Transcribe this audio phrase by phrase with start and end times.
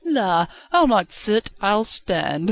[0.03, 0.47] "La!
[0.71, 2.39] I'll not sit, I'll stand!"